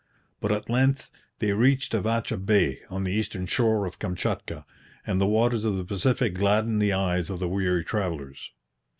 But 0.39 0.51
at 0.51 0.67
length 0.67 1.11
they 1.37 1.51
reached 1.53 1.93
Avacha 1.93 2.35
Bay 2.43 2.79
on 2.89 3.03
the 3.03 3.11
eastern 3.11 3.45
shore 3.45 3.85
of 3.85 3.99
Kamchatka, 3.99 4.65
and 5.05 5.21
the 5.21 5.27
waters 5.27 5.63
of 5.63 5.77
the 5.77 5.85
Pacific 5.85 6.33
gladdened 6.33 6.81
the 6.81 6.91
eyes 6.93 7.29
of 7.29 7.37
the 7.37 7.47
weary 7.47 7.83
travellers. 7.85 8.49